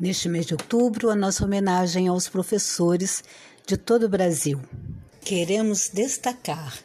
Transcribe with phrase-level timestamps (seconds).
[0.00, 3.24] Neste mês de outubro, a nossa homenagem aos professores
[3.66, 4.60] de todo o Brasil.
[5.24, 6.78] Queremos destacar: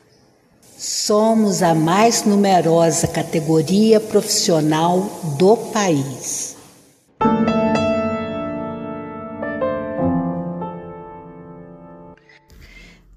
[0.76, 4.99] somos a mais numerosa categoria profissional
[5.38, 6.55] do país.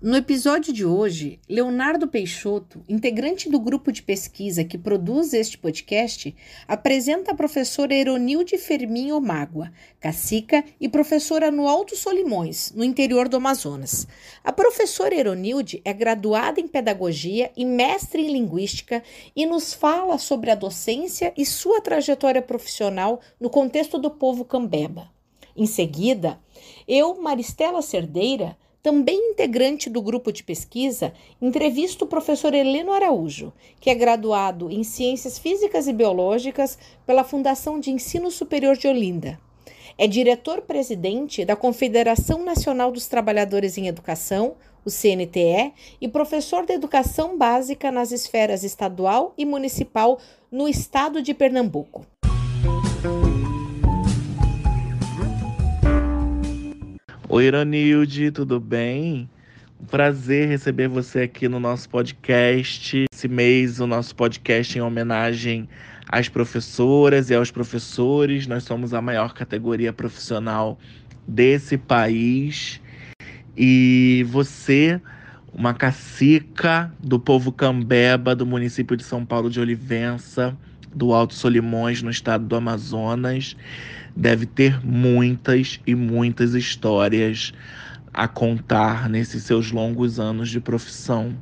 [0.01, 6.37] No episódio de hoje, Leonardo Peixoto, integrante do grupo de pesquisa que produz este podcast,
[6.69, 13.39] apresenta a professora Eronilde Fermin Omágua, cacica e professora no Alto Solimões, no interior do
[13.39, 14.07] Amazonas.
[14.45, 19.03] A professora Eronilde é graduada em pedagogia e mestre em linguística
[19.35, 25.11] e nos fala sobre a docência e sua trajetória profissional no contexto do povo cambeba.
[25.57, 26.39] Em seguida,
[26.87, 33.91] eu, Maristela Cerdeira, também integrante do grupo de pesquisa, entrevisto o professor Heleno Araújo, que
[33.91, 39.41] é graduado em Ciências Físicas e Biológicas pela Fundação de Ensino Superior de Olinda.
[39.99, 47.37] É diretor-presidente da Confederação Nacional dos Trabalhadores em Educação, o CNTE, e professor de educação
[47.37, 52.07] básica nas esferas estadual e municipal no estado de Pernambuco.
[57.29, 59.29] Oi, Ironilde, tudo bem?
[59.81, 63.05] Um prazer receber você aqui no nosso podcast.
[63.13, 65.69] Esse mês, o nosso podcast em homenagem
[66.09, 68.47] às professoras e aos professores.
[68.47, 70.79] Nós somos a maior categoria profissional
[71.27, 72.81] desse país.
[73.57, 75.01] E você,
[75.53, 80.57] uma cacica do povo cambeba do município de São Paulo de Olivença,
[80.95, 83.57] do Alto Solimões, no estado do Amazonas
[84.17, 87.53] deve ter muitas e muitas histórias
[88.13, 91.37] a contar nesses seus longos anos de profissão.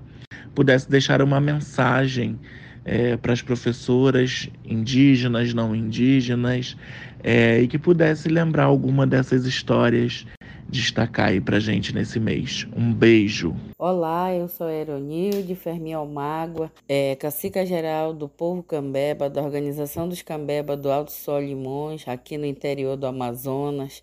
[0.54, 2.38] Pudesse deixar uma mensagem
[2.84, 6.76] é, para as professoras indígenas, não indígenas,
[7.22, 10.26] é, e que pudesse lembrar alguma dessas histórias
[10.74, 12.66] destacar aí pra gente nesse mês.
[12.76, 13.54] Um beijo.
[13.78, 20.08] Olá, eu sou a Eronilde Fermi Almágua, é, cacica geral do povo Cambeba, da Organização
[20.08, 24.02] dos Cambeba do Alto Sol Limões, aqui no interior do Amazonas.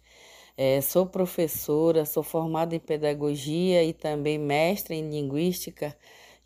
[0.57, 5.95] É, sou professora, sou formada em pedagogia e também mestre em linguística.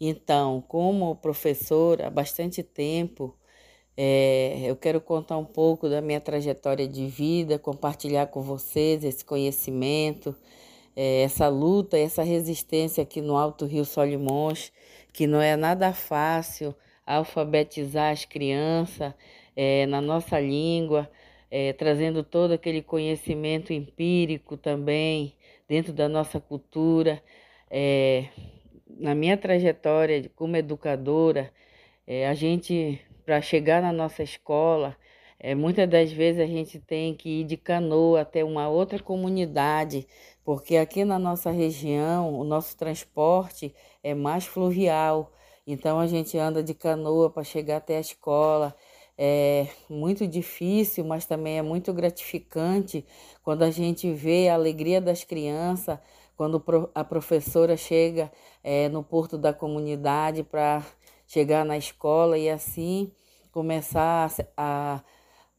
[0.02, 3.36] Então, como professora há bastante tempo,
[3.98, 9.24] é, eu quero contar um pouco da minha trajetória de vida, compartilhar com vocês esse
[9.24, 10.36] conhecimento,
[10.96, 14.72] é, essa luta, essa resistência aqui no Alto Rio Solimões,
[15.14, 19.14] que não é nada fácil alfabetizar as crianças
[19.56, 21.10] é, na nossa língua,
[21.50, 25.34] é, trazendo todo aquele conhecimento empírico também
[25.70, 27.22] dentro da nossa cultura.
[27.70, 28.26] É,
[28.98, 31.52] na minha trajetória como educadora,
[32.08, 34.96] é, a gente para chegar na nossa escola,
[35.40, 40.08] é, muitas das vezes a gente tem que ir de canoa até uma outra comunidade,
[40.44, 45.32] porque aqui na nossa região o nosso transporte é mais fluvial.
[45.68, 48.76] Então a gente anda de canoa para chegar até a escola.
[49.18, 53.06] É muito difícil, mas também é muito gratificante
[53.44, 55.98] quando a gente vê a alegria das crianças,
[56.36, 58.32] quando a professora chega
[58.64, 60.84] é, no porto da comunidade para
[61.28, 63.12] chegar na escola e assim
[63.52, 65.02] começar a,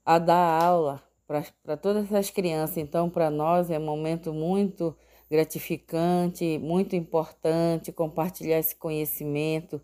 [0.04, 2.76] a dar aula para todas essas crianças.
[2.76, 4.96] Então, para nós é um momento muito
[5.30, 9.80] gratificante, muito importante compartilhar esse conhecimento.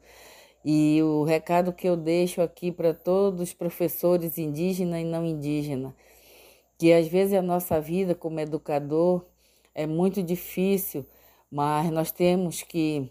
[0.65, 5.93] E o recado que eu deixo aqui para todos os professores indígenas e não indígenas,
[6.79, 9.25] que às vezes a nossa vida como educador
[9.75, 11.05] é muito difícil,
[11.51, 13.11] mas nós temos que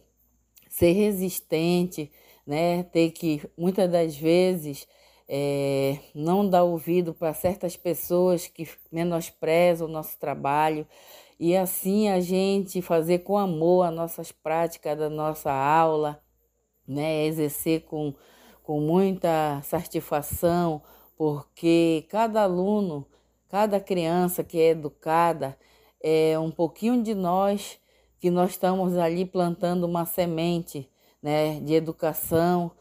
[0.70, 2.10] ser resistente,
[2.46, 2.84] né?
[2.84, 4.88] Ter que, muitas das vezes,
[5.28, 10.86] é, não dar ouvido para certas pessoas que menosprezam o nosso trabalho
[11.40, 16.22] e assim a gente fazer com amor as nossas práticas da nossa aula,
[16.88, 17.26] né?
[17.26, 18.14] Exercer com,
[18.62, 20.82] com muita satisfação,
[21.18, 23.08] porque cada aluno,
[23.50, 25.58] cada criança que é educada,
[26.04, 27.80] é um pouquinho de nós
[28.20, 30.91] que nós estamos ali plantando uma semente
[31.22, 32.72] né, de educação,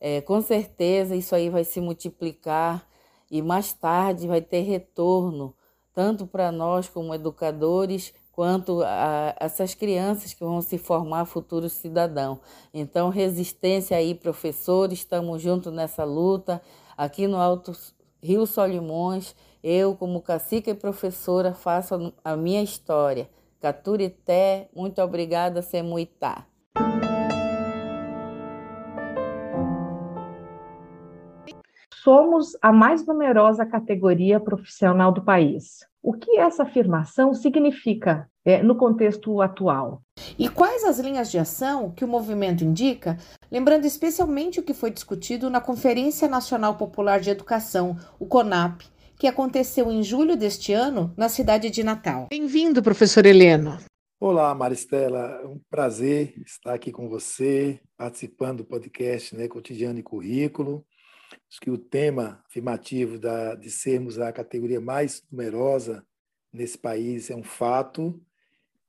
[0.00, 2.86] É, com certeza isso aí vai se multiplicar
[3.30, 5.54] e mais tarde vai ter retorno,
[5.94, 12.38] tanto para nós como educadores, quanto a essas crianças que vão se formar futuros cidadãos.
[12.72, 16.62] Então, resistência aí, professores, estamos juntos nessa luta.
[16.96, 17.72] Aqui no Alto
[18.22, 23.28] Rio Solimões, eu, como cacique e professora, faço a minha história.
[23.60, 26.49] Caturité, muito obrigada, Semuitá.
[32.02, 35.80] Somos a mais numerosa categoria profissional do país.
[36.02, 40.00] O que essa afirmação significa é, no contexto atual?
[40.38, 43.18] E quais as linhas de ação que o movimento indica,
[43.52, 48.80] lembrando especialmente o que foi discutido na Conferência Nacional Popular de Educação, o CONAP,
[49.18, 52.28] que aconteceu em julho deste ano na cidade de Natal.
[52.30, 53.76] Bem-vindo, professor Heleno.
[54.18, 55.40] Olá, Maristela.
[55.42, 60.82] É um prazer estar aqui com você, participando do podcast né, Cotidiano e Currículo.
[61.48, 66.06] Acho que o tema afirmativo da, de sermos a categoria mais numerosa
[66.52, 68.20] nesse país é um fato.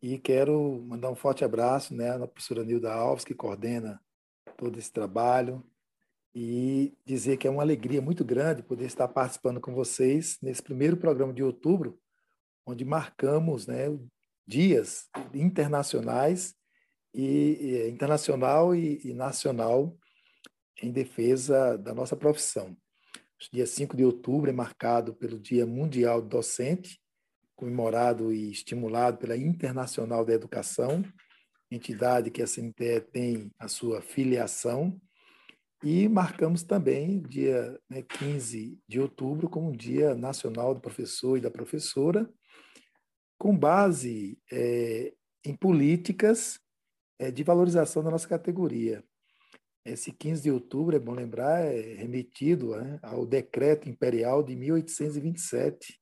[0.02, 4.02] E quero mandar um forte abraço né, à professora Nilda Alves, que coordena
[4.58, 5.64] todo esse trabalho,
[6.34, 10.98] e dizer que é uma alegria muito grande poder estar participando com vocês nesse primeiro
[10.98, 12.00] programa de outubro,
[12.66, 13.86] onde marcamos né,
[14.48, 16.56] dias internacionais
[17.14, 19.96] e, e internacional e, e nacional
[20.82, 22.76] em defesa da nossa profissão.
[23.52, 27.00] Dia 5 de outubro é marcado pelo Dia Mundial do Docente,
[27.56, 31.04] comemorado e estimulado pela Internacional da Educação,
[31.70, 35.00] entidade que a CNTE tem a sua filiação,
[35.84, 41.50] e marcamos também dia né, 15 de outubro como Dia Nacional do Professor e da
[41.50, 42.30] Professora,
[43.40, 45.12] com base é,
[45.44, 46.60] em políticas
[47.18, 49.04] é, de valorização da nossa categoria.
[49.84, 56.00] Esse 15 de outubro, é bom lembrar, é remetido né, ao Decreto Imperial de 1827,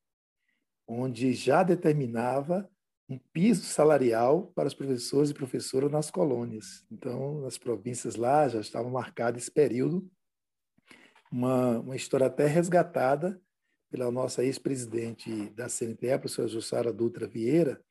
[0.85, 2.69] onde já determinava
[3.09, 6.85] um piso salarial para os professores e professoras nas colônias.
[6.91, 10.07] Então, nas províncias lá já estava marcado esse período,
[11.31, 13.41] uma, uma história até resgatada
[13.89, 17.81] pela nossa ex-presidente da CNTE, a professora Jussara Dutra Vieira,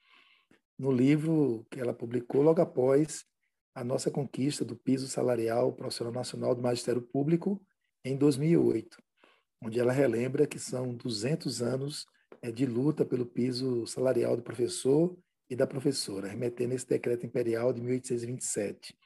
[0.79, 3.25] no livro que ela publicou logo após
[3.75, 7.61] a nossa conquista do piso salarial profissional nacional do Magistério Público
[8.05, 8.97] em 2008,
[9.63, 12.07] onde ela relembra que são 200 anos
[12.43, 15.17] é, de luta pelo piso salarial do professor
[15.51, 18.97] e da professora, remetendo esse decreto imperial de 1827.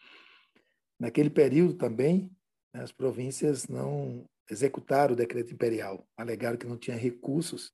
[0.98, 2.30] Naquele período também,
[2.74, 7.72] né, as províncias não executaram o decreto imperial, alegaram que não tinha recursos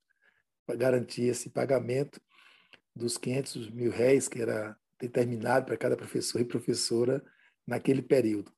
[0.65, 2.21] para garantir esse pagamento
[2.95, 7.23] dos 500 mil réis que era determinado para cada professor e professora
[7.65, 8.51] naquele período.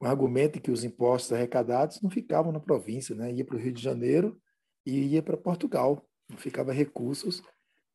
[0.00, 3.32] O argumento é que os impostos arrecadados não ficavam na província, né?
[3.32, 4.40] ia para o Rio de Janeiro
[4.86, 7.42] e ia para Portugal, não ficava recursos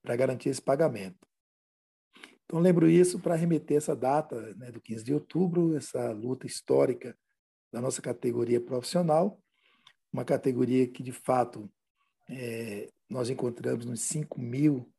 [0.02, 1.18] para garantir esse pagamento.
[2.46, 7.18] Então, lembro isso para remeter essa data né, do 15 de outubro, essa luta histórica
[7.72, 9.42] da nossa categoria profissional,
[10.12, 11.72] uma categoria que, de fato,
[12.30, 14.92] é, nós encontramos nos 5 mil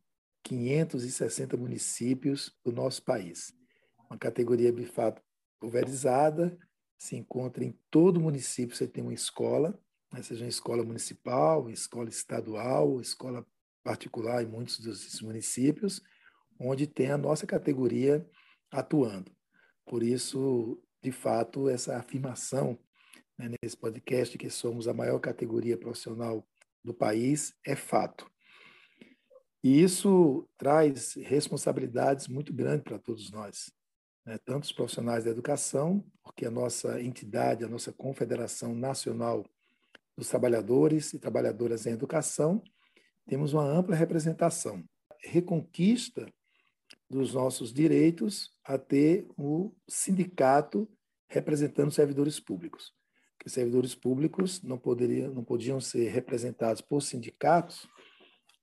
[0.45, 3.53] 560 municípios do nosso país.
[4.09, 5.21] Uma categoria, de fato,
[5.59, 6.57] pulverizada,
[6.97, 9.79] se encontra em todo município, você tem uma escola,
[10.13, 13.45] né, seja uma escola municipal, escola estadual, escola
[13.83, 16.01] particular em muitos desses municípios,
[16.61, 18.27] onde tem a nossa categoria
[18.71, 19.35] atuando.
[19.87, 22.79] Por isso, de fato, essa afirmação
[23.39, 26.47] né, nesse podcast que somos a maior categoria profissional
[26.83, 28.31] do país é fato.
[29.65, 33.73] E isso traz responsabilidades muito grandes para todos nós,
[34.27, 34.37] né?
[34.45, 39.43] tanto os profissionais da educação, porque a nossa entidade, a nossa Confederação Nacional
[40.15, 42.63] dos Trabalhadores e Trabalhadoras em Educação,
[43.27, 44.85] temos uma ampla representação.
[45.23, 46.31] Reconquista
[47.09, 50.87] dos nossos direitos a ter o sindicato
[51.27, 52.93] representando servidores públicos.
[53.39, 57.89] Porque servidores públicos não poderiam, não podiam ser representados por sindicatos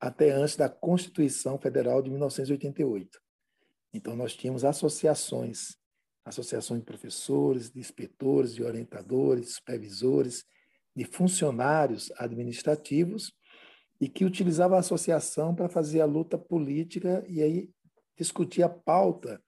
[0.01, 3.21] até antes da Constituição Federal de 1988.
[3.93, 5.77] Então, nós tínhamos associações,
[6.25, 10.43] associações de professores, de inspetores, de orientadores, supervisores,
[10.95, 13.31] de funcionários administrativos,
[13.99, 17.69] e que utilizavam a associação para fazer a luta política e aí
[18.17, 19.39] discutir a pauta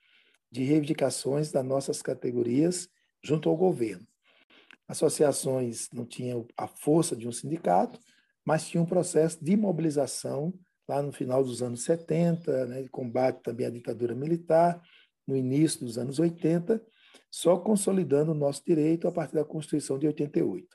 [0.51, 2.87] de reivindicações das nossas categorias
[3.23, 4.07] junto ao governo.
[4.87, 7.99] Associações não tinham a força de um sindicato,
[8.45, 10.53] mas tinha um processo de mobilização
[10.87, 14.81] lá no final dos anos 70, né, de combate também à ditadura militar,
[15.25, 16.83] no início dos anos 80,
[17.31, 20.67] só consolidando o nosso direito a partir da Constituição de 88.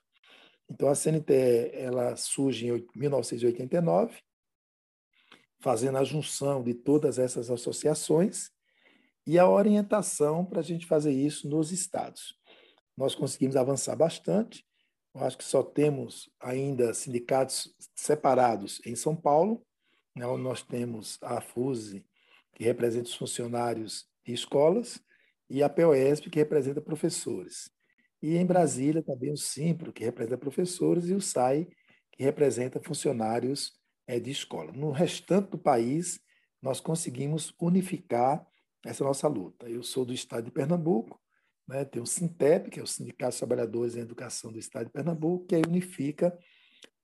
[0.70, 4.18] Então, a CNTE ela surge em 1989,
[5.60, 8.50] fazendo a junção de todas essas associações
[9.26, 12.34] e a orientação para a gente fazer isso nos estados.
[12.96, 14.66] Nós conseguimos avançar bastante.
[15.18, 19.66] Eu acho que só temos ainda sindicatos separados em São Paulo.
[20.14, 20.24] Né?
[20.36, 22.06] Nós temos a FUSE,
[22.54, 25.02] que representa os funcionários e escolas,
[25.50, 27.68] e a POESP, que representa professores.
[28.22, 31.66] E em Brasília também o Simpro, que representa professores, e o SAI,
[32.12, 33.72] que representa funcionários
[34.06, 34.70] é, de escola.
[34.70, 36.20] No restante do país,
[36.62, 38.46] nós conseguimos unificar
[38.84, 39.68] essa nossa luta.
[39.68, 41.20] Eu sou do estado de Pernambuco,
[41.68, 44.92] né, tem o Sintep, que é o Sindicato dos Trabalhadores em Educação do estado de
[44.92, 46.36] Pernambuco, que aí unifica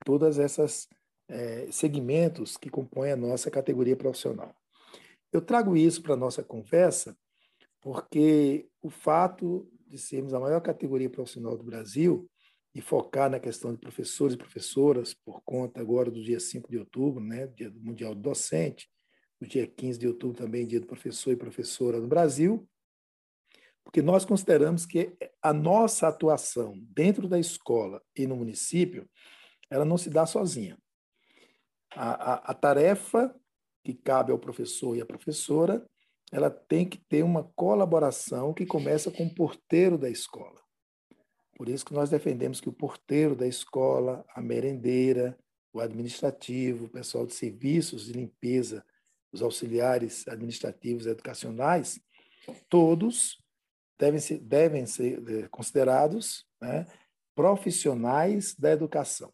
[0.04, 0.88] todas essas
[1.28, 4.54] é, segmentos que compõem a nossa categoria profissional.
[5.30, 7.16] Eu trago isso para a nossa conversa
[7.80, 12.28] porque o fato de sermos a maior categoria profissional do Brasil
[12.74, 16.78] e focar na questão de professores e professoras, por conta agora do dia 5 de
[16.78, 18.88] outubro, né, Dia Mundial do Docente,
[19.40, 22.66] o dia 15 de outubro também, Dia do Professor e Professora no Brasil,
[23.84, 29.08] porque nós consideramos que a nossa atuação dentro da escola e no município,
[29.70, 30.78] ela não se dá sozinha.
[31.94, 33.34] A, a, a tarefa
[33.84, 35.86] que cabe ao professor e à professora
[36.32, 40.60] ela tem que ter uma colaboração que começa com o porteiro da escola.
[41.56, 45.38] Por isso que nós defendemos que o porteiro da escola, a merendeira,
[45.72, 48.84] o administrativo, o pessoal de serviços de limpeza,
[49.32, 52.00] os auxiliares administrativos e educacionais,
[52.68, 53.38] todos
[53.98, 56.86] devem ser, devem ser eh, considerados né,
[57.34, 59.32] profissionais da educação.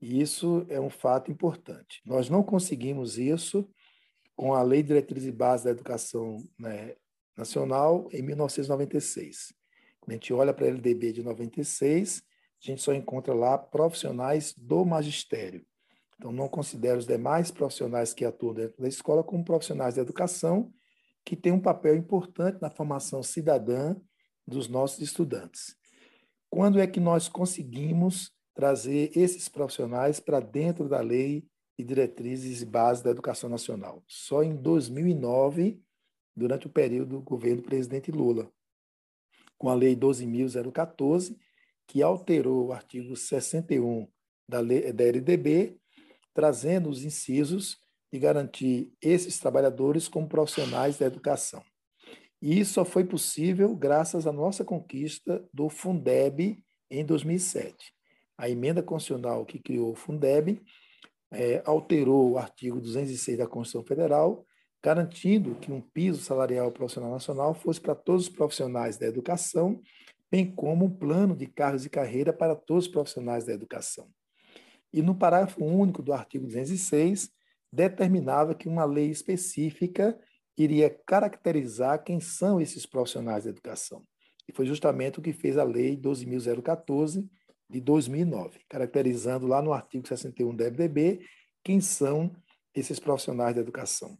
[0.00, 2.02] E isso é um fato importante.
[2.04, 3.68] Nós não conseguimos isso
[4.34, 6.94] com a Lei de Diretrizes e Bases da Educação né,
[7.36, 9.54] Nacional em 1996.
[10.00, 12.22] Quando a gente olha para a LDB de 96,
[12.62, 15.64] a gente só encontra lá profissionais do magistério.
[16.16, 20.72] Então, não considero os demais profissionais que atuam dentro da escola como profissionais da educação,
[21.26, 23.96] que têm um papel importante na formação cidadã
[24.46, 25.76] dos nossos estudantes.
[26.48, 31.44] Quando é que nós conseguimos trazer esses profissionais para dentro da lei
[31.76, 34.02] e diretrizes e bases da educação nacional.
[34.06, 35.78] Só em 2009,
[36.34, 38.50] durante o período do governo do presidente Lula,
[39.58, 41.36] com a Lei 12.014,
[41.86, 44.08] que alterou o artigo 61
[44.48, 45.78] da, lei, da LDB,
[46.32, 47.78] trazendo os incisos
[48.16, 51.62] de garantir esses trabalhadores como profissionais da educação.
[52.40, 56.58] E isso só foi possível graças à nossa conquista do Fundeb
[56.90, 57.92] em 2007.
[58.38, 60.62] A emenda constitucional que criou o Fundeb
[61.30, 64.46] é, alterou o artigo 206 da Constituição Federal,
[64.82, 69.78] garantindo que um piso salarial profissional nacional fosse para todos os profissionais da educação,
[70.30, 74.08] bem como um plano de cargos e carreira para todos os profissionais da educação.
[74.90, 77.35] E no parágrafo único do artigo 206,
[77.76, 80.18] determinava que uma lei específica
[80.56, 84.02] iria caracterizar quem são esses profissionais da educação.
[84.48, 87.28] E foi justamente o que fez a Lei 12.014,
[87.68, 91.26] de 2009, caracterizando lá no artigo 61 da FDB
[91.64, 92.32] quem são
[92.72, 94.16] esses profissionais da educação.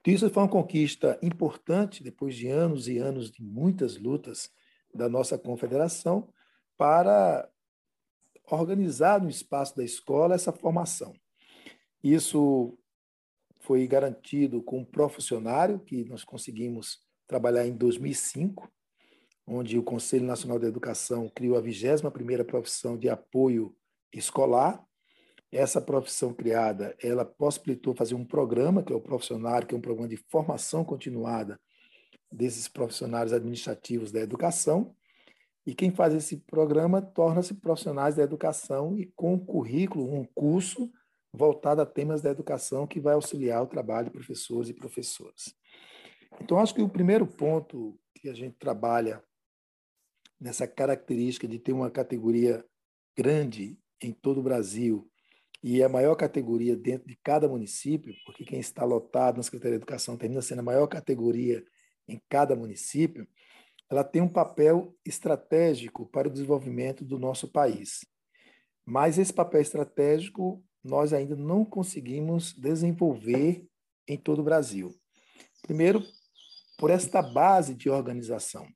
[0.00, 4.50] Então, isso foi uma conquista importante, depois de anos e anos de muitas lutas
[4.92, 6.28] da nossa confederação,
[6.76, 7.48] para
[8.50, 11.14] organizar no espaço da escola essa formação.
[12.04, 12.78] Isso
[13.62, 18.70] foi garantido com um profissionário que nós conseguimos trabalhar em 2005,
[19.46, 23.74] onde o Conselho Nacional de Educação criou a 21ª profissão de apoio
[24.12, 24.84] escolar.
[25.50, 29.80] Essa profissão criada, ela possibilitou fazer um programa, que é o profissionário, que é um
[29.80, 31.58] programa de formação continuada
[32.30, 34.94] desses profissionais administrativos da educação.
[35.66, 40.92] E quem faz esse programa torna-se profissionais da educação e com um currículo, um curso
[41.34, 45.54] voltado a temas da educação que vai auxiliar o trabalho de professores e professoras.
[46.40, 49.22] Então, acho que o primeiro ponto que a gente trabalha
[50.40, 52.64] nessa característica de ter uma categoria
[53.16, 55.10] grande em todo o Brasil
[55.62, 59.82] e a maior categoria dentro de cada município, porque quem está lotado na Secretaria de
[59.82, 61.64] Educação termina sendo a maior categoria
[62.06, 63.26] em cada município,
[63.90, 68.04] ela tem um papel estratégico para o desenvolvimento do nosso país.
[68.84, 73.66] Mas esse papel estratégico nós ainda não conseguimos desenvolver
[74.06, 74.94] em todo o Brasil.
[75.62, 76.04] Primeiro,
[76.78, 78.68] por esta base de organização.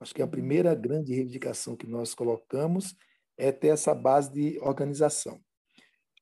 [0.00, 2.96] Acho que a primeira grande reivindicação que nós colocamos
[3.38, 5.40] é ter essa base de organização.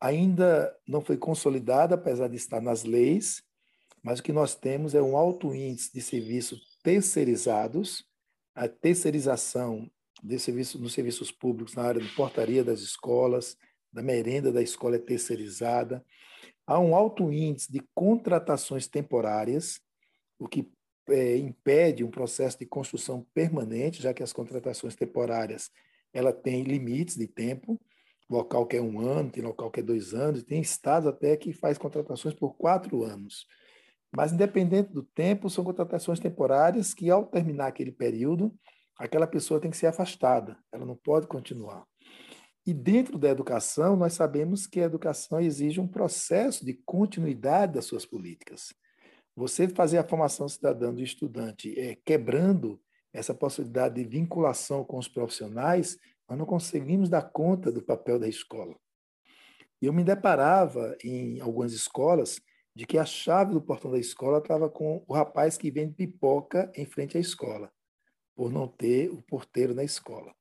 [0.01, 3.43] Ainda não foi consolidada, apesar de estar nas leis,
[4.03, 8.05] mas o que nós temos é um alto índice de serviço terceirizados,
[8.55, 9.91] a terceirização
[10.23, 13.57] de serviço, nos serviços públicos na área de portaria das escolas,
[13.93, 16.05] da merenda da escola é terceirizada.
[16.67, 19.81] Há um alto índice de contratações temporárias,
[20.39, 20.71] o que
[21.09, 25.71] é, impede um processo de construção permanente, já que as contratações temporárias
[26.13, 27.81] ela tem limites de tempo,
[28.29, 31.53] local que é um ano, tem local que é dois anos, tem estados até que
[31.53, 33.47] faz contratações por quatro anos.
[34.15, 38.55] Mas, independente do tempo, são contratações temporárias que, ao terminar aquele período,
[38.99, 41.85] aquela pessoa tem que ser afastada, ela não pode continuar.
[42.65, 47.87] E dentro da educação, nós sabemos que a educação exige um processo de continuidade das
[47.87, 48.73] suas políticas.
[49.35, 52.81] Você fazer a formação cidadã do estudante é, quebrando
[53.13, 58.29] essa possibilidade de vinculação com os profissionais, nós não conseguimos dar conta do papel da
[58.29, 58.77] escola.
[59.81, 62.41] Eu me deparava em algumas escolas
[62.75, 66.71] de que a chave do portão da escola estava com o rapaz que vende pipoca
[66.77, 67.71] em frente à escola,
[68.37, 70.33] por não ter o porteiro na escola.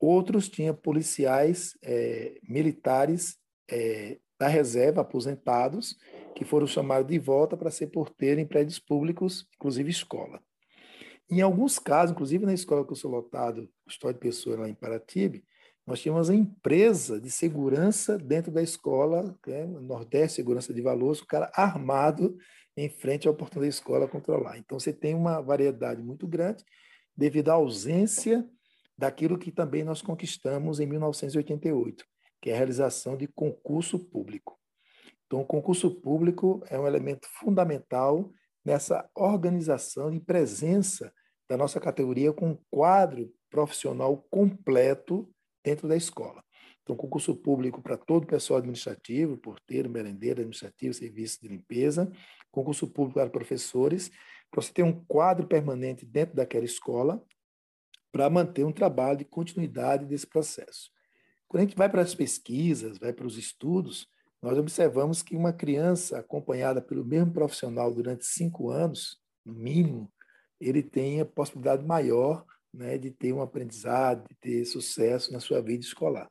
[0.00, 3.36] Outros tinham policiais é, militares
[3.70, 5.94] é, da reserva, aposentados,
[6.34, 10.42] que foram chamados de volta para ser porteiro em prédios públicos, inclusive escola.
[11.30, 14.74] Em alguns casos, inclusive na escola que eu sou lotado, História de Pessoa, lá em
[14.74, 15.44] Paratibe,
[15.86, 21.26] nós tínhamos a empresa de segurança dentro da escola, é Nordeste Segurança de Valores, o
[21.26, 22.36] cara armado
[22.76, 24.56] em frente ao portão da escola controlar.
[24.56, 26.64] Então, você tem uma variedade muito grande
[27.14, 28.48] devido à ausência
[29.00, 32.04] daquilo que também nós conquistamos em 1988,
[32.38, 34.60] que é a realização de concurso público.
[35.26, 38.30] Então, o concurso público é um elemento fundamental
[38.62, 41.10] nessa organização e presença
[41.48, 45.26] da nossa categoria com um quadro profissional completo
[45.64, 46.44] dentro da escola.
[46.82, 52.12] Então, concurso público para todo o pessoal administrativo, porteiro, merendeiro, administrativo, serviço de limpeza,
[52.50, 54.10] concurso público para professores,
[54.50, 57.24] para você ter um quadro permanente dentro daquela escola
[58.12, 60.90] para manter um trabalho de continuidade desse processo.
[61.48, 64.06] Quando a gente vai para as pesquisas, vai para os estudos,
[64.42, 70.10] nós observamos que uma criança acompanhada pelo mesmo profissional durante cinco anos, no mínimo,
[70.60, 75.60] ele tem a possibilidade maior né, de ter um aprendizado, de ter sucesso na sua
[75.60, 76.30] vida escolar.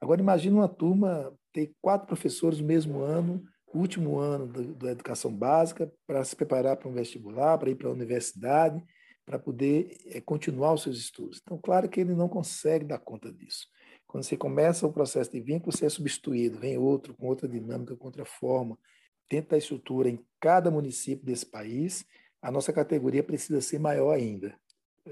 [0.00, 5.90] Agora, imagine uma turma ter quatro professores no mesmo ano, último ano da educação básica,
[6.06, 8.84] para se preparar para um vestibular, para ir para a universidade,
[9.24, 11.40] para poder é, continuar os seus estudos.
[11.42, 13.66] Então, claro que ele não consegue dar conta disso.
[14.06, 17.96] Quando você começa o processo de vínculo, você é substituído, vem outro, com outra dinâmica,
[17.96, 18.78] com outra forma.
[19.30, 22.04] Dentro da estrutura em cada município desse país,
[22.42, 24.54] a nossa categoria precisa ser maior ainda.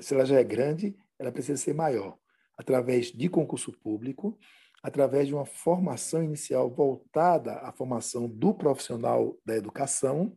[0.01, 2.19] Se ela já é grande, ela precisa ser maior,
[2.59, 4.39] através de concurso público,
[4.83, 10.37] através de uma formação inicial voltada à formação do profissional da educação,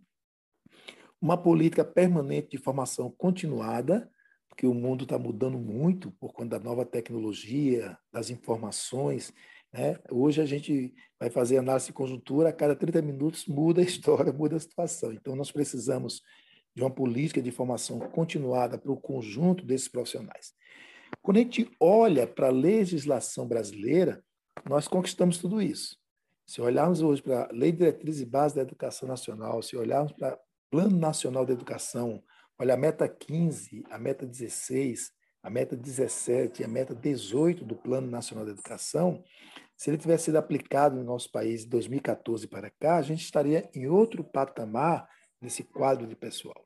[1.24, 4.12] uma política permanente de formação continuada,
[4.50, 9.34] porque o mundo está mudando muito por conta da nova tecnologia, das informações.
[9.72, 9.98] Né?
[10.12, 14.34] Hoje a gente vai fazer análise de conjuntura, a cada 30 minutos muda a história,
[14.34, 15.14] muda a situação.
[15.14, 16.22] Então, nós precisamos
[16.76, 20.54] de uma política de formação continuada para o conjunto desses profissionais.
[21.22, 24.22] Quando a gente olha para a legislação brasileira,
[24.70, 25.96] nós conquistamos tudo isso.
[26.46, 30.12] Se olharmos hoje para a Lei de Diretriz e Base da Educação Nacional, se olharmos
[30.12, 30.38] para
[30.74, 32.24] Plano Nacional de Educação,
[32.58, 35.12] olha a meta 15, a meta 16,
[35.44, 39.24] a meta 17 e a meta 18 do Plano Nacional de Educação,
[39.78, 43.70] se ele tivesse sido aplicado no nosso país de 2014 para cá, a gente estaria
[43.76, 45.08] em outro patamar
[45.40, 46.66] nesse quadro de pessoal.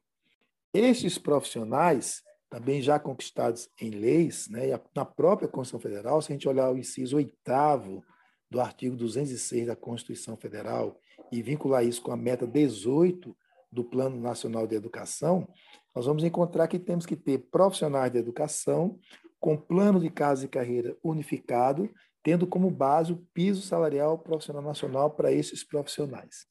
[0.73, 6.47] Estes profissionais, também já conquistados em leis, né, na própria Constituição Federal, se a gente
[6.47, 8.01] olhar o inciso oitavo
[8.49, 10.97] do artigo 206 da Constituição Federal
[11.29, 13.35] e vincular isso com a meta 18
[13.77, 15.47] do Plano Nacional de Educação,
[15.95, 18.99] nós vamos encontrar que temos que ter profissionais de educação
[19.39, 21.87] com plano de casa e carreira unificado,
[22.23, 26.47] tendo como base o piso salarial profissional nacional para esses profissionais.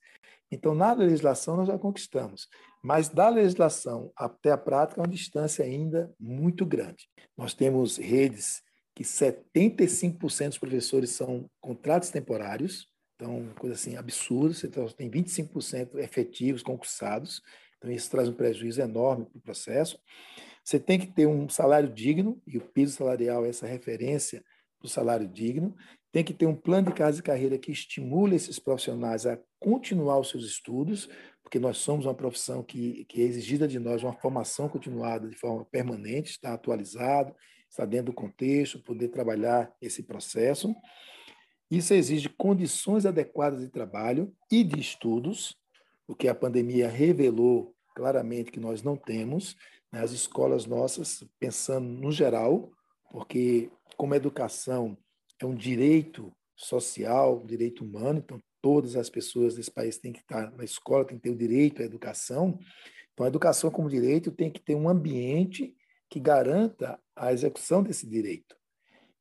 [0.50, 2.48] Então, na legislação nós já conquistamos,
[2.82, 7.08] mas da legislação até a prática é uma distância ainda muito grande.
[7.36, 8.62] Nós temos redes
[8.94, 16.62] que 75% dos professores são contratos temporários, então, coisa assim absurda, você tem 25% efetivos
[16.62, 17.42] concursados,
[17.78, 19.98] então isso traz um prejuízo enorme para o processo.
[20.62, 24.44] Você tem que ter um salário digno, e o piso salarial é essa referência
[24.78, 25.74] para o salário digno.
[26.12, 30.18] Tem que ter um plano de casa e carreira que estimule esses profissionais a continuar
[30.18, 31.08] os seus estudos,
[31.42, 35.36] porque nós somos uma profissão que, que é exigida de nós uma formação continuada de
[35.36, 37.34] forma permanente, está atualizado,
[37.70, 40.74] está dentro do contexto, poder trabalhar esse processo.
[41.70, 45.56] Isso exige condições adequadas de trabalho e de estudos,
[46.06, 49.56] o que a pandemia revelou claramente que nós não temos.
[49.92, 50.00] Né?
[50.00, 52.70] As escolas nossas, pensando no geral,
[53.10, 54.96] porque como educação
[55.40, 60.20] é um direito social, um direito humano, então todas as pessoas desse país têm que
[60.20, 62.58] estar na escola, têm que ter o direito à educação.
[63.12, 65.74] Então, a educação como direito tem que ter um ambiente
[66.10, 68.55] que garanta a execução desse direito.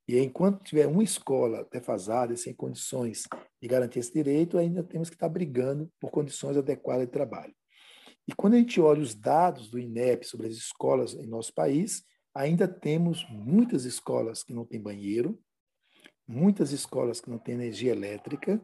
[0.07, 3.23] E enquanto tiver uma escola defasada, sem condições
[3.61, 7.53] de garantir esse direito, ainda temos que estar brigando por condições adequadas de trabalho.
[8.27, 12.03] E quando a gente olha os dados do INEP sobre as escolas em nosso país,
[12.33, 15.39] ainda temos muitas escolas que não têm banheiro,
[16.27, 18.61] muitas escolas que não têm energia elétrica,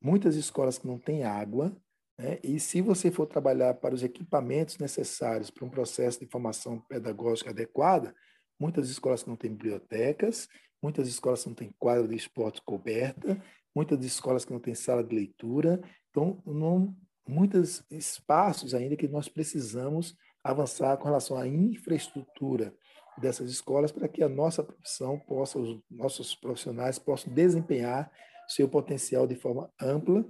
[0.00, 1.76] muitas escolas que não têm água,
[2.18, 2.38] né?
[2.42, 7.50] e se você for trabalhar para os equipamentos necessários para um processo de formação pedagógica
[7.50, 8.14] adequada,
[8.58, 10.48] muitas escolas que não têm bibliotecas,
[10.84, 13.42] muitas escolas não têm quadra de esporte coberta,
[13.74, 15.80] muitas escolas que não têm sala de leitura.
[16.10, 16.94] Então, não,
[17.26, 22.74] muitos espaços ainda que nós precisamos avançar com relação à infraestrutura
[23.16, 28.12] dessas escolas para que a nossa profissão possa, os nossos profissionais possam desempenhar
[28.46, 30.22] seu potencial de forma ampla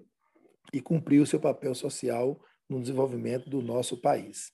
[0.73, 2.41] e cumprir o seu papel social
[2.71, 4.53] no desenvolvimento do nosso país.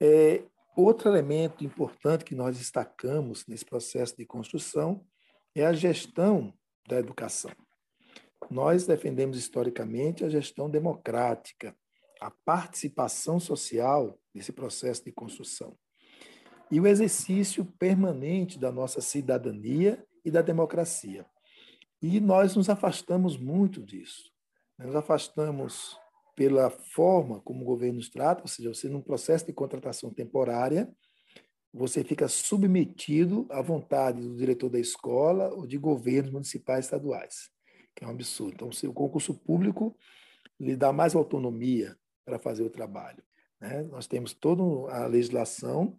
[0.00, 0.42] É,
[0.76, 5.06] outro elemento importante que nós destacamos nesse processo de construção
[5.54, 6.52] é a gestão
[6.88, 7.50] da educação.
[8.50, 11.76] Nós defendemos historicamente a gestão democrática,
[12.20, 15.76] a participação social nesse processo de construção
[16.70, 21.26] e o exercício permanente da nossa cidadania e da democracia.
[22.00, 24.30] E nós nos afastamos muito disso.
[24.78, 25.98] Nos afastamos
[26.36, 30.88] pela forma como o governo nos trata, ou seja, você num processo de contratação temporária,
[31.72, 37.48] você fica submetido à vontade do diretor da escola ou de governos municipais estaduais,
[37.94, 38.54] que é um absurdo.
[38.54, 39.96] Então, o concurso público
[40.58, 43.22] lhe dá mais autonomia para fazer o trabalho.
[43.60, 43.82] Né?
[43.84, 45.96] Nós temos toda a legislação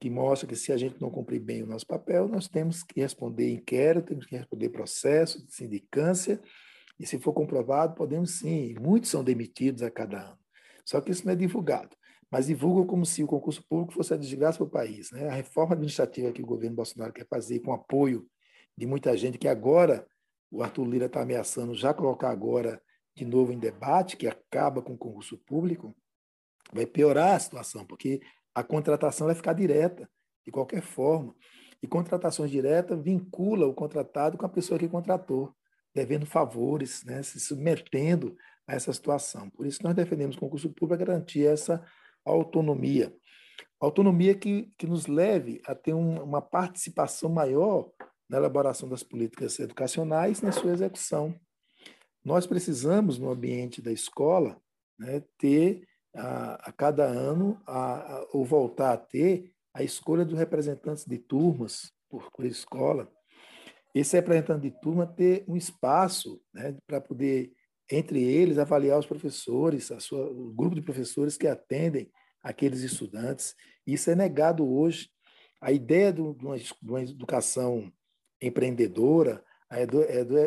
[0.00, 3.00] que mostra que se a gente não cumprir bem o nosso papel, nós temos que
[3.00, 6.42] responder inquérito, temos que responder processo de sindicância,
[6.98, 10.38] e se for comprovado, podemos sim, muitos são demitidos a cada ano.
[10.84, 11.96] Só que isso não é divulgado
[12.32, 15.10] mas divulgam como se o concurso público fosse a desgraça para o país.
[15.10, 15.28] Né?
[15.28, 18.26] A reforma administrativa que o governo Bolsonaro quer fazer, com apoio
[18.74, 20.06] de muita gente, que agora
[20.50, 22.80] o Arthur Lira está ameaçando já colocar agora
[23.14, 25.94] de novo em debate, que acaba com o concurso público,
[26.72, 28.22] vai piorar a situação, porque
[28.54, 30.08] a contratação vai ficar direta,
[30.42, 31.34] de qualquer forma.
[31.82, 35.54] E contratações diretas vincula o contratado com a pessoa que contratou,
[35.94, 38.34] devendo favores, né, se submetendo
[38.66, 39.50] a essa situação.
[39.50, 41.84] Por isso, nós defendemos o concurso público para garantir essa
[42.24, 43.14] autonomia.
[43.80, 47.90] Autonomia que, que nos leve a ter um, uma participação maior
[48.28, 51.34] na elaboração das políticas educacionais na sua execução.
[52.24, 54.60] Nós precisamos, no ambiente da escola,
[54.98, 60.38] né, ter a, a, cada ano, a, a, ou voltar a ter, a escolha dos
[60.38, 63.10] representantes de turmas por, por escola.
[63.94, 67.52] Esse representante de turma ter um espaço né, para poder
[67.92, 72.10] entre eles, avaliar os professores, sua, o grupo de professores que atendem
[72.42, 73.54] aqueles estudantes.
[73.86, 75.10] Isso é negado hoje.
[75.60, 77.92] A ideia de uma, de uma educação
[78.40, 79.76] empreendedora, a,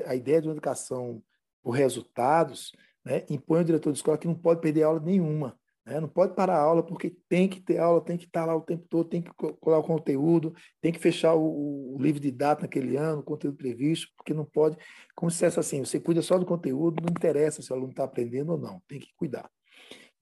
[0.10, 1.24] a, ideia de uma educação
[1.62, 2.72] por resultados,
[3.06, 5.58] né, impõe ao diretor de escola que não pode perder aula nenhuma.
[5.86, 6.00] Né?
[6.00, 8.62] Não pode parar a aula porque tem que ter aula, tem que estar lá o
[8.62, 12.64] tempo todo, tem que colar o conteúdo, tem que fechar o, o livro de data
[12.64, 14.78] naquele ano, o conteúdo previsto, porque não pode.
[15.16, 18.04] Como se dissesse assim, você cuida só do conteúdo, não interessa se o aluno está
[18.04, 19.50] aprendendo ou não, tem que cuidar.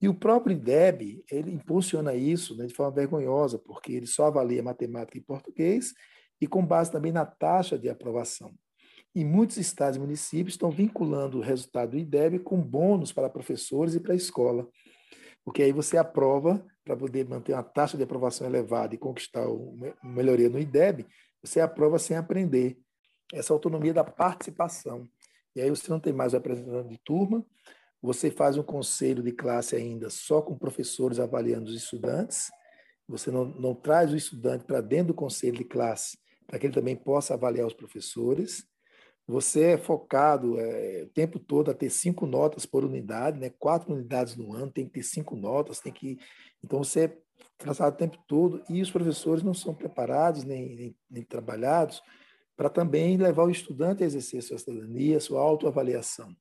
[0.02, 4.62] E o próprio IDEB, ele impulsiona isso né, de forma vergonhosa, porque ele só avalia
[4.62, 5.94] matemática e português
[6.42, 8.54] e com base também na taxa de aprovação.
[9.16, 13.96] E muitos estados e municípios estão vinculando o resultado do IDEB com bônus para professores
[13.96, 14.68] e para a escola
[15.44, 19.94] porque aí você aprova para poder manter uma taxa de aprovação elevada e conquistar uma
[20.04, 21.06] melhoria no IDEB,
[21.42, 22.78] você aprova sem aprender.
[23.34, 25.10] Essa autonomia da participação.
[25.56, 27.46] E aí você não tem mais o representante de turma,
[28.02, 32.52] você faz um conselho de classe ainda só com professores avaliando os estudantes,
[33.08, 36.74] você não, não traz o estudante para dentro do conselho de classe, para que ele
[36.74, 38.68] também possa avaliar os professores,
[39.28, 43.50] você é focado é, o tempo todo a ter cinco notas por unidade, né?
[43.58, 46.18] quatro unidades no ano, tem que ter cinco notas, tem que.
[46.64, 47.18] Então você é
[47.58, 52.02] traçado o tempo todo e os professores não são preparados nem, nem, nem trabalhados
[52.56, 56.36] para também levar o estudante a exercer sua cidadania, sua autoavaliação.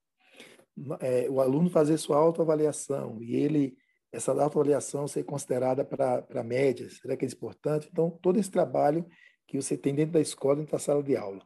[1.01, 3.77] É, o aluno fazer sua autoavaliação e ele,
[4.11, 7.89] essa autoavaliação ser considerada para a média, será que é importante?
[7.91, 9.07] Então, todo esse trabalho
[9.47, 11.43] que você tem dentro da escola, dentro da sala de aula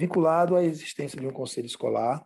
[0.00, 2.24] vinculado à existência de um conselho escolar.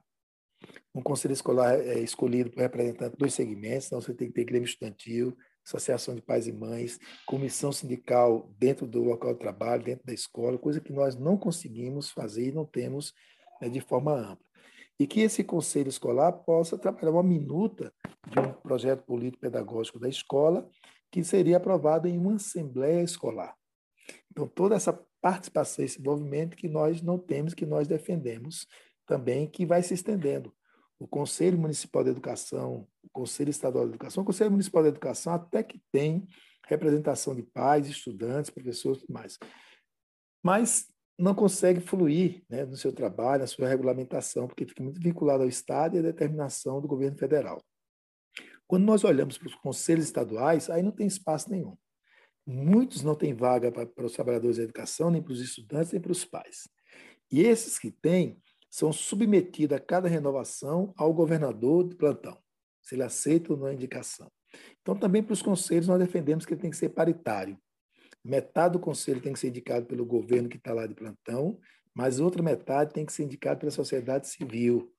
[0.95, 4.65] Um conselho escolar é escolhido por representante dos segmentos, então você tem que ter grêmio
[4.65, 10.15] estudantil, associação de pais e mães, comissão sindical dentro do local de trabalho, dentro da
[10.15, 13.13] escola, coisa que nós não conseguimos fazer e não temos
[13.61, 14.47] né, de forma ampla.
[14.99, 17.93] E que esse conselho escolar possa trabalhar uma minuta
[18.31, 20.71] de um projeto político-pedagógico da escola
[21.11, 23.57] que seria aprovado em uma assembleia escolar.
[24.31, 24.93] Então, toda essa
[25.25, 28.67] participação, esse movimento que nós não temos, que nós defendemos
[29.07, 30.55] também, que vai se estendendo
[30.99, 35.33] o Conselho Municipal de Educação, o Conselho Estadual de Educação, o Conselho Municipal de Educação
[35.33, 36.29] até que tem
[36.67, 39.39] representação de pais, estudantes, professores e tudo mais.
[40.43, 45.43] Mas não consegue fluir né, no seu trabalho, na sua regulamentação, porque fica muito vinculado
[45.43, 47.65] ao Estado e à determinação do governo federal.
[48.67, 51.75] Quando nós olhamos para os conselhos estaduais, aí não tem espaço nenhum.
[52.47, 56.13] Muitos não têm vaga para, os trabalhadores da educação, nem para os estudantes, nem para
[56.13, 56.69] os pais.
[57.33, 58.39] E esses que têm,
[58.71, 62.37] são submetidos a cada renovação ao governador de plantão,
[62.83, 64.29] se ele aceita ou não a indicação.
[64.83, 67.57] Então, também para os conselhos, nós defendemos que ele tem que ser paritário.
[68.25, 71.57] Metade do conselho tem que ser indicado pelo governo que está lá de plantão,
[71.95, 74.93] mas outra metade tem que ser indicado pela sociedade civil.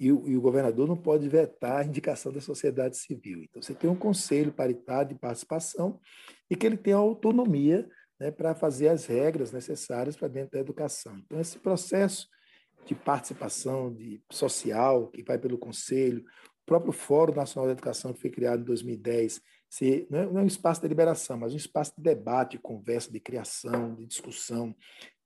[0.00, 3.42] E o, e o, governador não pode vetar a indicação da sociedade civil.
[3.42, 6.00] Então, você tem um conselho paritário de participação
[6.50, 7.86] e que ele tem autonomia
[8.18, 11.18] né, para fazer as regras necessárias para dentro da educação.
[11.18, 12.26] Então, esse processo
[12.86, 18.20] de participação de social, que vai pelo Conselho, o próprio Fórum Nacional de Educação, que
[18.22, 21.58] foi criado em 2010, se, não, é, não é um espaço de deliberação, mas um
[21.58, 24.74] espaço de debate, de conversa, de criação, de discussão,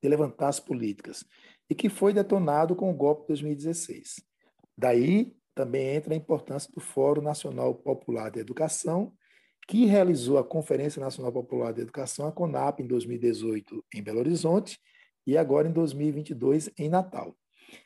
[0.03, 1.25] de levantar as políticas,
[1.71, 4.34] e que foi detonado com o golpe de 2016.
[4.77, 9.13] Daí também entra a importância do Fórum Nacional Popular de Educação,
[9.67, 14.79] que realizou a Conferência Nacional Popular de Educação, a CONAP, em 2018, em Belo Horizonte,
[15.27, 17.35] e agora em 2022, em Natal.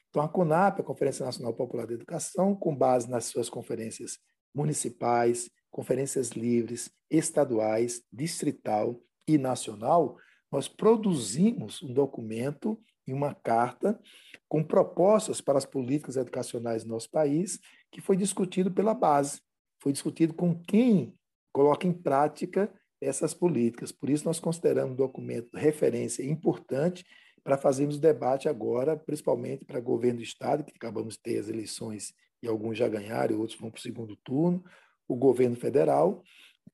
[0.08, 4.18] Então, a CONAP, a Conferência Nacional Popular de Educação, com base nas suas conferências
[4.54, 10.16] municipais, conferências livres, estaduais, distrital e nacional,
[10.50, 13.98] nós produzimos um documento e uma carta
[14.48, 17.58] com propostas para as políticas educacionais do nosso país,
[17.90, 19.40] que foi discutido pela base,
[19.80, 21.14] foi discutido com quem
[21.52, 23.92] coloca em prática essas políticas.
[23.92, 27.04] Por isso, nós consideramos um documento referência importante
[27.42, 31.48] para fazermos o debate agora, principalmente para governo do Estado, que acabamos de ter as
[31.48, 34.62] eleições e alguns já ganharam, outros vão para o segundo turno,
[35.06, 36.22] o governo federal,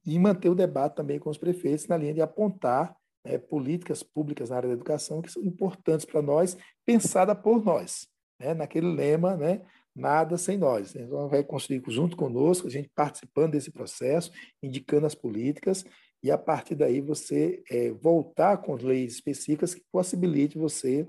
[0.04, 4.50] e manter o debate também com os prefeitos na linha de apontar né, políticas públicas
[4.50, 8.06] na área da educação que são importantes para nós, pensada por nós,
[8.38, 9.62] né, naquele lema, né,
[9.94, 10.94] nada sem nós.
[10.94, 14.32] Então, vai construir junto conosco, a gente participando desse processo,
[14.62, 15.84] indicando as políticas
[16.22, 21.06] e a partir daí você é, voltar com leis específicas que possibilite você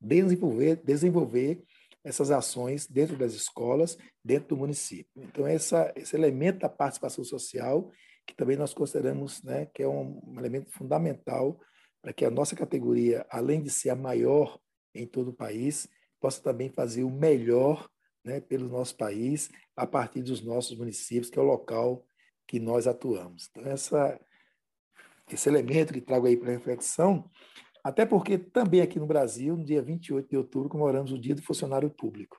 [0.00, 1.62] desenvolver, desenvolver
[2.04, 5.12] essas ações dentro das escolas, dentro do município.
[5.16, 7.90] Então, essa, esse elemento da participação social,
[8.26, 11.58] que também nós consideramos né, que é um, elemento fundamental
[12.00, 14.58] para que a nossa categoria, além de ser a maior
[14.94, 15.88] em todo o país,
[16.20, 17.88] possa também fazer o melhor
[18.24, 22.04] né, pelo nosso país, a partir dos nossos municípios, que é o local
[22.46, 23.48] que nós atuamos.
[23.50, 24.20] Então, essa,
[25.30, 27.28] esse elemento que trago aí para reflexão,
[27.82, 31.42] até porque também aqui no Brasil, no dia 28 de outubro, comemoramos o Dia do
[31.42, 32.38] Funcionário Público.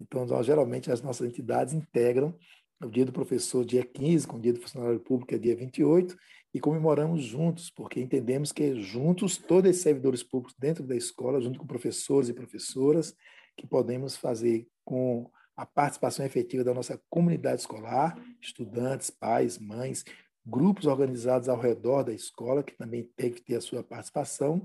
[0.00, 2.36] Então, nós, geralmente, as nossas entidades integram
[2.82, 6.16] o Dia do Professor, dia 15, com o Dia do Funcionário Público, é dia 28,
[6.52, 11.58] e comemoramos juntos, porque entendemos que juntos, todos os servidores públicos dentro da escola, junto
[11.58, 13.14] com professores e professoras,
[13.56, 20.04] que podemos fazer com a participação efetiva da nossa comunidade escolar, estudantes, pais, mães,
[20.44, 24.64] grupos organizados ao redor da escola, que também tem que ter a sua participação,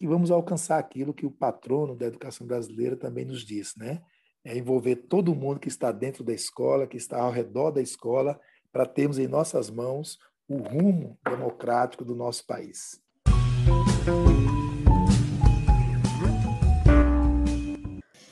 [0.00, 4.02] e vamos alcançar aquilo que o patrono da educação brasileira também nos diz, né?
[4.44, 8.40] É envolver todo mundo que está dentro da escola, que está ao redor da escola,
[8.72, 13.00] para termos em nossas mãos o rumo democrático do nosso país.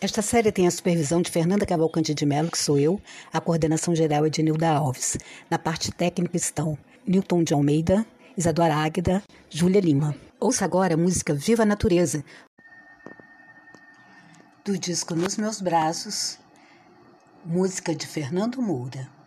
[0.01, 3.01] Esta série tem a supervisão de Fernanda Cavalcante de Mello, que sou eu,
[3.33, 5.17] a coordenação geral é de Nilda Alves.
[5.49, 8.05] Na parte técnica estão Newton de Almeida,
[8.37, 10.17] Isadora Águida, Júlia Lima.
[10.41, 12.25] Ouça agora a música Viva a Natureza,
[14.65, 16.39] do disco Nos Meus Braços,
[17.45, 19.20] música de Fernando Moura.